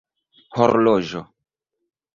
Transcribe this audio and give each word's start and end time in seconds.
horloĝo 0.55 1.23